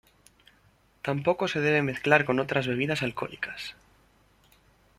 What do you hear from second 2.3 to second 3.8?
otras bebidas alcohólicas.